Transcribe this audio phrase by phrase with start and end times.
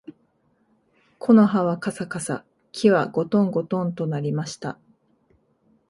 [1.19, 4.79] 木の葉はかさかさ、木はごとんごとんと鳴りました